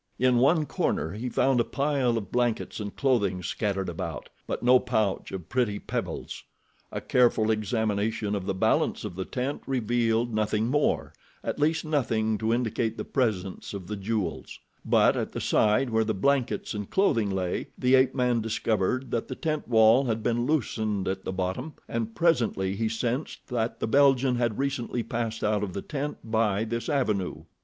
[0.17, 4.79] In one corner he found a pile of blankets and clothing scattered about; but no
[4.79, 6.43] pouch of pretty pebbles.
[6.91, 12.39] A careful examination of the balance of the tent revealed nothing more, at least nothing
[12.39, 16.89] to indicate the presence of the jewels; but at the side where the blankets and
[16.89, 21.31] clothing lay, the ape man discovered that the tent wall had been loosened at the
[21.31, 26.17] bottom, and presently he sensed that the Belgian had recently passed out of the tent
[26.23, 27.43] by this avenue.